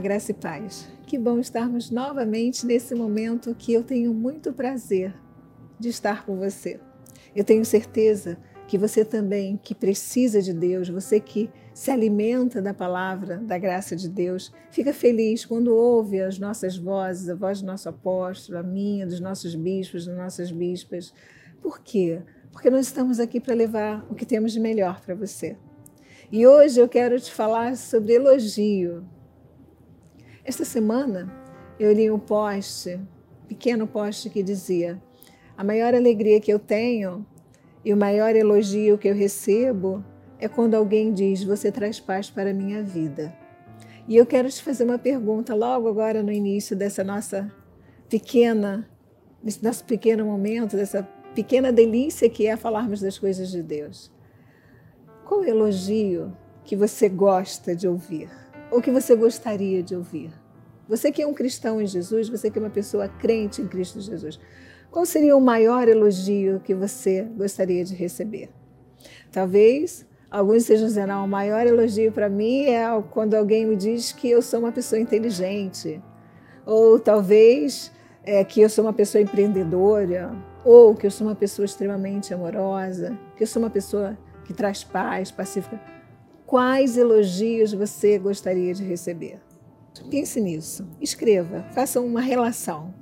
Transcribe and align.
Graça 0.00 0.30
e 0.30 0.34
paz. 0.34 0.88
Que 1.06 1.18
bom 1.18 1.40
estarmos 1.40 1.90
novamente 1.90 2.64
nesse 2.64 2.94
momento 2.94 3.52
que 3.52 3.72
eu 3.72 3.82
tenho 3.82 4.14
muito 4.14 4.52
prazer 4.52 5.12
de 5.76 5.88
estar 5.88 6.24
com 6.24 6.36
você. 6.36 6.78
Eu 7.34 7.42
tenho 7.42 7.64
certeza 7.64 8.38
que 8.68 8.78
você 8.78 9.04
também, 9.04 9.56
que 9.56 9.74
precisa 9.74 10.40
de 10.40 10.52
Deus, 10.52 10.88
você 10.88 11.18
que 11.18 11.50
se 11.74 11.90
alimenta 11.90 12.62
da 12.62 12.72
palavra, 12.72 13.38
da 13.38 13.58
graça 13.58 13.96
de 13.96 14.08
Deus, 14.08 14.52
fica 14.70 14.92
feliz 14.92 15.44
quando 15.44 15.74
ouve 15.74 16.20
as 16.20 16.38
nossas 16.38 16.76
vozes, 16.76 17.28
a 17.28 17.34
voz 17.34 17.60
do 17.60 17.66
nosso 17.66 17.88
apóstolo, 17.88 18.58
a 18.58 18.62
minha, 18.62 19.04
dos 19.04 19.18
nossos 19.18 19.56
bispos, 19.56 20.06
das 20.06 20.16
nossas 20.16 20.52
bispas. 20.52 21.12
Por 21.60 21.80
quê? 21.80 22.22
Porque 22.52 22.70
nós 22.70 22.86
estamos 22.86 23.18
aqui 23.18 23.40
para 23.40 23.54
levar 23.54 24.06
o 24.08 24.14
que 24.14 24.24
temos 24.24 24.52
de 24.52 24.60
melhor 24.60 25.00
para 25.00 25.16
você. 25.16 25.56
E 26.30 26.46
hoje 26.46 26.78
eu 26.78 26.88
quero 26.88 27.18
te 27.18 27.32
falar 27.32 27.76
sobre 27.76 28.12
elogio. 28.12 29.17
Esta 30.48 30.64
semana 30.64 31.30
eu 31.78 31.92
li 31.92 32.10
um 32.10 32.18
post, 32.18 32.98
pequeno 33.46 33.86
post 33.86 34.30
que 34.30 34.42
dizia: 34.42 34.98
a 35.54 35.62
maior 35.62 35.94
alegria 35.94 36.40
que 36.40 36.50
eu 36.50 36.58
tenho 36.58 37.26
e 37.84 37.92
o 37.92 37.96
maior 37.98 38.34
elogio 38.34 38.96
que 38.96 39.08
eu 39.08 39.14
recebo 39.14 40.02
é 40.38 40.48
quando 40.48 40.74
alguém 40.74 41.12
diz: 41.12 41.44
Você 41.44 41.70
traz 41.70 42.00
paz 42.00 42.30
para 42.30 42.48
a 42.48 42.54
minha 42.54 42.82
vida. 42.82 43.30
E 44.08 44.16
eu 44.16 44.24
quero 44.24 44.48
te 44.48 44.62
fazer 44.62 44.84
uma 44.84 44.98
pergunta 44.98 45.54
logo 45.54 45.86
agora 45.86 46.22
no 46.22 46.32
início 46.32 46.74
dessa 46.74 47.04
nossa 47.04 47.52
pequena, 48.08 48.88
desse 49.42 49.62
nosso 49.62 49.84
pequeno 49.84 50.24
momento, 50.24 50.76
dessa 50.76 51.06
pequena 51.34 51.70
delícia 51.70 52.30
que 52.30 52.46
é 52.46 52.56
falarmos 52.56 53.02
das 53.02 53.18
coisas 53.18 53.50
de 53.50 53.62
Deus. 53.62 54.10
Qual 55.26 55.44
elogio 55.44 56.34
que 56.64 56.74
você 56.74 57.06
gosta 57.06 57.76
de 57.76 57.86
ouvir? 57.86 58.47
Ou 58.70 58.80
que 58.82 58.90
você 58.90 59.14
gostaria 59.14 59.82
de 59.82 59.94
ouvir? 59.94 60.30
Você 60.88 61.12
que 61.12 61.22
é 61.22 61.26
um 61.26 61.34
cristão 61.34 61.80
em 61.80 61.86
Jesus, 61.86 62.28
você 62.28 62.50
que 62.50 62.58
é 62.58 62.62
uma 62.62 62.70
pessoa 62.70 63.08
crente 63.08 63.60
em 63.60 63.66
Cristo 63.66 64.00
Jesus, 64.00 64.40
qual 64.90 65.04
seria 65.04 65.36
o 65.36 65.40
maior 65.40 65.86
elogio 65.86 66.60
que 66.64 66.74
você 66.74 67.22
gostaria 67.36 67.84
de 67.84 67.94
receber? 67.94 68.48
Talvez 69.30 70.06
alguns 70.30 70.62
estejam 70.62 70.86
dizendo, 70.86 71.12
ah, 71.12 71.22
o 71.22 71.28
maior 71.28 71.66
elogio 71.66 72.10
para 72.10 72.28
mim 72.28 72.62
é 72.62 72.84
quando 73.10 73.34
alguém 73.34 73.66
me 73.66 73.76
diz 73.76 74.12
que 74.12 74.30
eu 74.30 74.40
sou 74.40 74.60
uma 74.60 74.72
pessoa 74.72 74.98
inteligente, 74.98 76.02
ou 76.64 76.98
talvez 76.98 77.92
é, 78.24 78.42
que 78.44 78.60
eu 78.60 78.68
sou 78.70 78.84
uma 78.84 78.92
pessoa 78.92 79.20
empreendedora, 79.20 80.32
ou 80.64 80.94
que 80.94 81.06
eu 81.06 81.10
sou 81.10 81.26
uma 81.26 81.34
pessoa 81.34 81.66
extremamente 81.66 82.32
amorosa, 82.32 83.18
que 83.36 83.42
eu 83.42 83.46
sou 83.46 83.62
uma 83.62 83.70
pessoa 83.70 84.16
que 84.44 84.54
traz 84.54 84.82
paz, 84.82 85.30
pacífica. 85.30 85.80
Quais 86.48 86.96
elogios 86.96 87.74
você 87.74 88.18
gostaria 88.18 88.72
de 88.72 88.82
receber? 88.82 89.38
Pense 90.10 90.40
nisso, 90.40 90.88
escreva, 90.98 91.66
faça 91.74 92.00
uma 92.00 92.22
relação. 92.22 92.94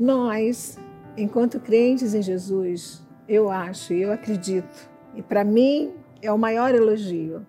Nós, 0.00 0.76
enquanto 1.16 1.60
crentes 1.60 2.12
em 2.12 2.20
Jesus, 2.20 3.06
eu 3.28 3.50
acho 3.50 3.92
eu 3.92 4.10
acredito, 4.10 4.90
e 5.14 5.22
para 5.22 5.44
mim 5.44 5.92
é 6.20 6.32
o 6.32 6.36
maior 6.36 6.74
elogio. 6.74 7.46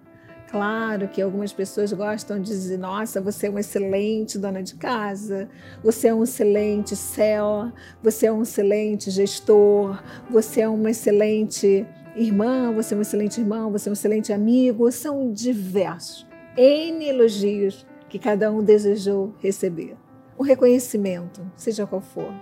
Claro 0.51 1.07
que 1.07 1.19
algumas 1.19 1.51
pessoas 1.51 1.91
gostam 1.93 2.39
de 2.39 2.49
dizer: 2.49 2.77
nossa, 2.77 3.19
você 3.19 3.47
é 3.47 3.49
uma 3.49 3.59
excelente 3.59 4.37
dona 4.37 4.61
de 4.61 4.75
casa, 4.75 5.49
você 5.83 6.09
é 6.09 6.13
um 6.13 6.23
excelente 6.23 6.95
céu, 6.95 7.71
você 8.03 8.27
é 8.27 8.31
um 8.31 8.43
excelente 8.43 9.09
gestor, 9.09 9.99
você 10.29 10.61
é 10.61 10.69
uma 10.69 10.91
excelente 10.91 11.87
irmã, 12.19 12.71
você 12.73 12.93
é 12.93 12.97
um 12.97 13.01
excelente 13.01 13.39
irmão, 13.39 13.71
você 13.71 13.87
é 13.87 13.91
um 13.91 13.93
excelente 13.93 14.33
amigo, 14.33 14.91
são 14.91 15.31
diversos, 15.31 16.27
N 16.57 17.07
elogios 17.07 17.87
que 18.09 18.19
cada 18.19 18.51
um 18.51 18.61
desejou 18.61 19.33
receber. 19.39 19.95
Um 20.37 20.43
reconhecimento, 20.43 21.41
seja 21.55 21.87
qual 21.87 22.01
for. 22.01 22.33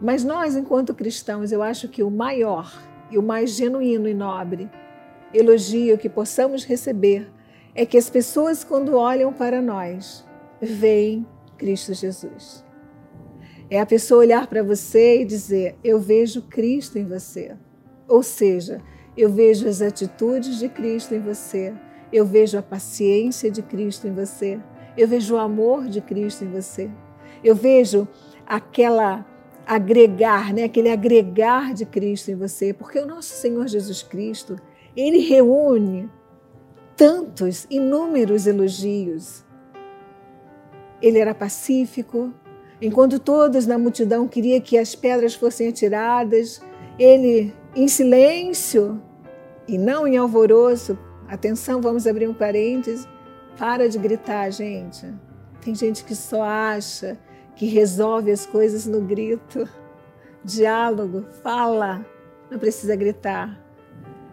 Mas 0.00 0.24
nós, 0.24 0.56
enquanto 0.56 0.94
cristãos, 0.94 1.52
eu 1.52 1.62
acho 1.62 1.88
que 1.88 2.02
o 2.02 2.10
maior 2.10 2.72
e 3.10 3.18
o 3.18 3.22
mais 3.22 3.50
genuíno 3.50 4.08
e 4.08 4.14
nobre 4.14 4.70
elogio 5.32 5.98
que 5.98 6.08
possamos 6.08 6.64
receber 6.64 7.30
é 7.74 7.84
que 7.84 7.98
as 7.98 8.08
pessoas, 8.08 8.64
quando 8.64 8.96
olham 8.96 9.32
para 9.32 9.60
nós, 9.60 10.26
veem 10.60 11.26
Cristo 11.56 11.92
Jesus. 11.92 12.64
É 13.68 13.78
a 13.78 13.86
pessoa 13.86 14.20
olhar 14.20 14.46
para 14.46 14.62
você 14.62 15.22
e 15.22 15.24
dizer: 15.24 15.76
Eu 15.84 16.00
vejo 16.00 16.42
Cristo 16.42 16.98
em 16.98 17.04
você. 17.04 17.56
Ou 18.10 18.24
seja, 18.24 18.82
eu 19.16 19.30
vejo 19.30 19.68
as 19.68 19.80
atitudes 19.80 20.58
de 20.58 20.68
Cristo 20.68 21.14
em 21.14 21.20
você, 21.20 21.72
eu 22.12 22.26
vejo 22.26 22.58
a 22.58 22.62
paciência 22.62 23.48
de 23.48 23.62
Cristo 23.62 24.08
em 24.08 24.12
você, 24.12 24.58
eu 24.98 25.06
vejo 25.06 25.36
o 25.36 25.38
amor 25.38 25.86
de 25.86 26.00
Cristo 26.00 26.44
em 26.44 26.50
você, 26.50 26.90
eu 27.44 27.54
vejo 27.54 28.08
aquela 28.44 29.24
agregar, 29.64 30.52
né, 30.52 30.64
aquele 30.64 30.90
agregar 30.90 31.72
de 31.72 31.86
Cristo 31.86 32.32
em 32.32 32.34
você, 32.34 32.74
porque 32.74 32.98
o 32.98 33.06
nosso 33.06 33.32
Senhor 33.32 33.68
Jesus 33.68 34.02
Cristo, 34.02 34.56
ele 34.96 35.18
reúne 35.18 36.10
tantos, 36.96 37.64
inúmeros 37.70 38.48
elogios. 38.48 39.44
Ele 41.00 41.18
era 41.18 41.32
pacífico, 41.32 42.34
enquanto 42.82 43.20
todos 43.20 43.68
na 43.68 43.78
multidão 43.78 44.26
queriam 44.26 44.60
que 44.60 44.76
as 44.76 44.96
pedras 44.96 45.36
fossem 45.36 45.68
atiradas, 45.68 46.60
ele 47.00 47.54
em 47.74 47.88
silêncio 47.88 49.00
e 49.66 49.78
não 49.78 50.06
em 50.06 50.18
alvoroço. 50.18 50.98
Atenção, 51.26 51.80
vamos 51.80 52.06
abrir 52.06 52.28
um 52.28 52.34
parênteses. 52.34 53.08
Para 53.56 53.88
de 53.88 53.98
gritar, 53.98 54.50
gente. 54.50 55.06
Tem 55.62 55.74
gente 55.74 56.04
que 56.04 56.14
só 56.14 56.42
acha 56.42 57.18
que 57.56 57.66
resolve 57.66 58.30
as 58.30 58.44
coisas 58.44 58.86
no 58.86 59.00
grito. 59.00 59.66
Diálogo, 60.44 61.24
fala, 61.42 62.04
não 62.50 62.58
precisa 62.58 62.94
gritar. 62.96 63.58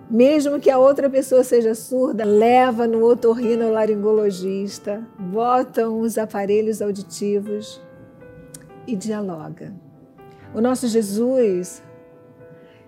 Mesmo 0.09 0.59
que 0.59 0.69
a 0.69 0.77
outra 0.77 1.09
pessoa 1.09 1.43
seja 1.43 1.75
surda, 1.75 2.25
leva 2.25 2.87
no 2.87 3.05
otorrinolaringologista, 3.05 5.05
botam 5.19 5.99
os 5.99 6.17
aparelhos 6.17 6.81
auditivos 6.81 7.81
e 8.85 8.95
dialoga. 8.95 9.73
O 10.55 10.61
nosso 10.61 10.87
Jesus 10.87 11.83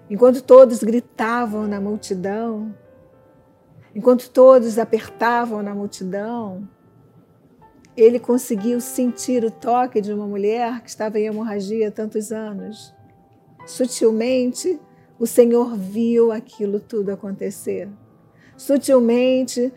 Enquanto 0.10 0.42
todos 0.42 0.80
gritavam 0.80 1.68
na 1.68 1.80
multidão, 1.80 2.74
enquanto 3.96 4.30
todos 4.32 4.80
apertavam 4.80 5.62
na 5.62 5.76
multidão, 5.76 6.68
ele 7.96 8.20
conseguiu 8.20 8.82
sentir 8.82 9.44
o 9.44 9.52
toque 9.52 10.02
de 10.02 10.12
uma 10.12 10.26
mulher 10.26 10.82
que 10.82 10.90
estava 10.90 11.20
em 11.20 11.28
hemorragia 11.28 11.90
há 11.90 11.92
tantos 11.92 12.32
anos. 12.32 12.94
Sutilmente, 13.68 14.80
o 15.20 15.28
Senhor 15.28 15.76
viu 15.76 16.32
aquilo 16.32 16.80
tudo 16.80 17.12
acontecer. 17.12 17.88
Sutilmente, 18.58 19.72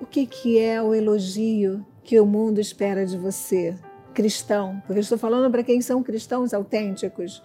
o 0.00 0.06
que, 0.06 0.26
que 0.26 0.58
é 0.58 0.80
o 0.80 0.94
elogio 0.94 1.84
que 2.02 2.18
o 2.18 2.24
mundo 2.24 2.58
espera 2.58 3.04
de 3.04 3.18
você, 3.18 3.76
cristão? 4.14 4.80
Porque 4.86 5.00
estou 5.00 5.18
falando 5.18 5.50
para 5.50 5.62
quem 5.62 5.82
são 5.82 6.02
cristãos 6.02 6.54
autênticos 6.54 7.42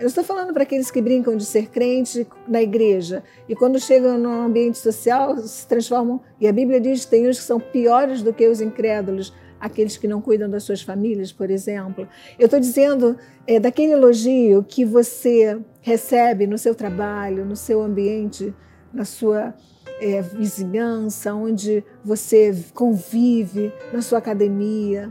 eu 0.00 0.06
estou 0.06 0.22
falando 0.22 0.52
para 0.52 0.62
aqueles 0.62 0.90
que 0.90 1.02
brincam 1.02 1.36
de 1.36 1.44
ser 1.44 1.68
crente 1.68 2.26
na 2.46 2.62
igreja 2.62 3.22
e 3.48 3.54
quando 3.56 3.80
chegam 3.80 4.16
no 4.16 4.42
ambiente 4.42 4.78
social 4.78 5.36
se 5.38 5.66
transformam, 5.66 6.20
e 6.40 6.46
a 6.46 6.52
Bíblia 6.52 6.80
diz 6.80 7.04
que 7.04 7.10
tem 7.10 7.28
uns 7.28 7.38
que 7.38 7.44
são 7.44 7.58
piores 7.58 8.22
do 8.22 8.32
que 8.32 8.46
os 8.46 8.60
incrédulos, 8.60 9.34
aqueles 9.60 9.96
que 9.96 10.06
não 10.06 10.20
cuidam 10.20 10.48
das 10.48 10.62
suas 10.62 10.82
famílias, 10.82 11.32
por 11.32 11.50
exemplo. 11.50 12.06
Eu 12.38 12.44
estou 12.44 12.60
dizendo 12.60 13.16
é, 13.46 13.58
daquele 13.58 13.92
elogio 13.92 14.64
que 14.66 14.84
você 14.84 15.58
recebe 15.80 16.46
no 16.46 16.58
seu 16.58 16.74
trabalho, 16.74 17.44
no 17.44 17.56
seu 17.56 17.82
ambiente, 17.82 18.54
na 18.92 19.04
sua 19.04 19.52
é, 20.00 20.22
vizinhança, 20.22 21.34
onde 21.34 21.84
você 22.04 22.54
convive, 22.72 23.72
na 23.92 24.00
sua 24.00 24.18
academia, 24.18 25.10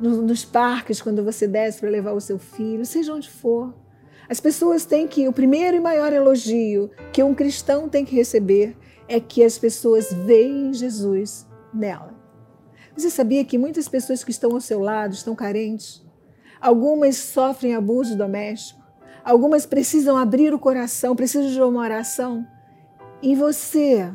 no, 0.00 0.22
nos 0.22 0.44
parques, 0.44 1.00
quando 1.00 1.22
você 1.22 1.46
desce 1.46 1.80
para 1.80 1.90
levar 1.90 2.12
o 2.12 2.20
seu 2.20 2.38
filho, 2.38 2.84
seja 2.84 3.14
onde 3.14 3.30
for. 3.30 3.72
As 4.30 4.38
pessoas 4.38 4.84
têm 4.84 5.08
que, 5.08 5.26
o 5.26 5.32
primeiro 5.32 5.76
e 5.76 5.80
maior 5.80 6.12
elogio 6.12 6.88
que 7.12 7.20
um 7.20 7.34
cristão 7.34 7.88
tem 7.88 8.04
que 8.04 8.14
receber 8.14 8.76
é 9.08 9.18
que 9.18 9.42
as 9.42 9.58
pessoas 9.58 10.12
veem 10.12 10.72
Jesus 10.72 11.48
nela. 11.74 12.14
Você 12.96 13.10
sabia 13.10 13.44
que 13.44 13.58
muitas 13.58 13.88
pessoas 13.88 14.22
que 14.22 14.30
estão 14.30 14.52
ao 14.52 14.60
seu 14.60 14.78
lado 14.78 15.14
estão 15.14 15.34
carentes? 15.34 16.06
Algumas 16.60 17.16
sofrem 17.16 17.74
abuso 17.74 18.16
doméstico, 18.16 18.80
algumas 19.24 19.66
precisam 19.66 20.16
abrir 20.16 20.54
o 20.54 20.60
coração, 20.60 21.16
precisam 21.16 21.50
de 21.50 21.60
uma 21.60 21.80
oração. 21.80 22.46
E 23.20 23.34
você 23.34 24.14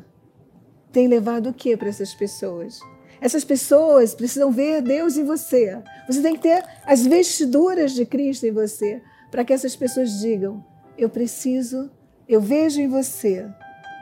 tem 0.94 1.10
levado 1.10 1.50
o 1.50 1.54
que 1.54 1.76
para 1.76 1.90
essas 1.90 2.14
pessoas? 2.14 2.80
Essas 3.20 3.44
pessoas 3.44 4.16
precisam 4.16 4.50
ver 4.50 4.82
Deus 4.82 5.18
em 5.18 5.26
você. 5.26 5.78
Você 6.08 6.22
tem 6.22 6.36
que 6.36 6.42
ter 6.42 6.64
as 6.86 7.06
vestiduras 7.06 7.92
de 7.92 8.06
Cristo 8.06 8.46
em 8.46 8.52
você 8.52 9.02
para 9.31 9.44
que 9.44 9.54
essas 9.54 9.75
pessoas 9.75 10.19
digam: 10.19 10.63
eu 10.98 11.10
preciso, 11.10 11.89
eu 12.27 12.42
vejo 12.42 12.80
em 12.80 12.88
você 12.88 13.48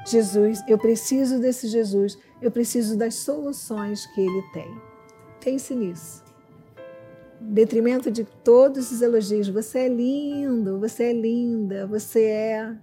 Jesus, 0.05 0.61
eu 0.67 0.77
preciso 0.77 1.39
desse 1.39 1.67
Jesus, 1.67 2.17
eu 2.41 2.51
preciso 2.51 2.97
das 2.97 3.15
soluções 3.15 4.05
que 4.07 4.21
ele 4.21 4.41
tem. 4.53 4.69
Pense 5.41 5.73
nisso. 5.73 6.23
Em 7.41 7.53
detrimento 7.53 8.11
de 8.11 8.25
todos 8.43 8.91
os 8.91 9.01
elogios, 9.01 9.47
você 9.47 9.79
é 9.79 9.87
lindo, 9.87 10.79
você 10.79 11.05
é 11.05 11.13
linda, 11.13 11.87
você 11.87 12.23
é 12.23 12.75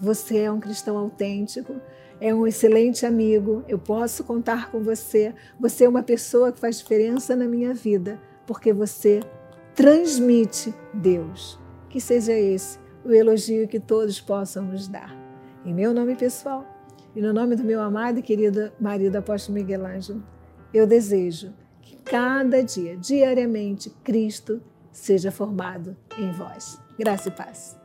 você 0.00 0.38
é 0.40 0.50
um 0.50 0.60
cristão 0.60 0.98
autêntico, 0.98 1.80
é 2.20 2.34
um 2.34 2.46
excelente 2.46 3.06
amigo, 3.06 3.64
eu 3.68 3.78
posso 3.78 4.24
contar 4.24 4.70
com 4.70 4.82
você. 4.82 5.32
Você 5.58 5.84
é 5.84 5.88
uma 5.88 6.02
pessoa 6.02 6.52
que 6.52 6.60
faz 6.60 6.78
diferença 6.78 7.34
na 7.36 7.46
minha 7.46 7.72
vida, 7.72 8.20
porque 8.46 8.72
você 8.72 9.20
transmite 9.74 10.74
Deus. 10.92 11.58
Que 11.88 12.00
seja 12.00 12.32
esse 12.32 12.78
o 13.04 13.12
elogio 13.12 13.68
que 13.68 13.78
todos 13.78 14.20
possam 14.20 14.64
nos 14.64 14.88
dar. 14.88 15.14
Em 15.64 15.74
meu 15.74 15.92
nome 15.92 16.16
pessoal 16.16 16.64
e 17.14 17.20
no 17.20 17.32
nome 17.32 17.54
do 17.54 17.64
meu 17.64 17.80
amado 17.80 18.18
e 18.18 18.22
querido 18.22 18.72
marido 18.80 19.16
apóstolo 19.16 19.58
Miguel 19.58 19.86
Ângelo, 19.86 20.22
eu 20.72 20.86
desejo 20.86 21.52
que 21.80 21.96
cada 21.96 22.62
dia, 22.62 22.96
diariamente, 22.96 23.90
Cristo 24.02 24.60
seja 24.90 25.30
formado 25.30 25.96
em 26.18 26.32
vós. 26.32 26.80
Graça 26.98 27.28
e 27.28 27.32
paz. 27.32 27.83